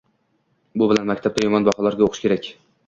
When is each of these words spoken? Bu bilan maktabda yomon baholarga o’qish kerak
Bu 0.83 0.87
bilan 0.93 1.11
maktabda 1.11 1.47
yomon 1.49 1.69
baholarga 1.71 2.09
o’qish 2.11 2.25
kerak 2.29 2.55